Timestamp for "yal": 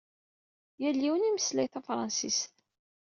0.81-0.97